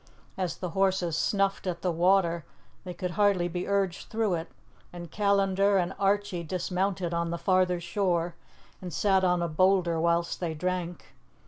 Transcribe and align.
As 0.35 0.57
the 0.57 0.69
horses 0.71 1.15
snuffed 1.15 1.67
at 1.67 1.83
the 1.83 1.91
water 1.91 2.43
they 2.85 2.93
could 2.95 3.11
hardly 3.11 3.47
be 3.47 3.67
urged 3.67 4.09
through 4.09 4.33
it, 4.33 4.49
and 4.91 5.11
Callandar 5.11 5.77
and 5.77 5.93
Archie 5.99 6.41
dismounted 6.41 7.13
on 7.13 7.29
the 7.29 7.37
farther 7.37 7.79
shore 7.79 8.33
and 8.81 8.91
sat 8.91 9.23
on 9.23 9.43
a 9.43 9.47
boulder 9.47 9.99
whilst 9.99 10.39
they 10.39 10.55
drank. 10.55 11.13